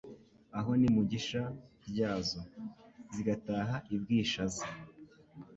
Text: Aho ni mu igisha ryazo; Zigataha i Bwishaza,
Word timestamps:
Aho 0.57 0.71
ni 0.79 0.89
mu 0.93 0.99
igisha 1.05 1.41
ryazo; 1.87 2.39
Zigataha 3.13 3.75
i 3.93 3.95
Bwishaza, 4.01 4.63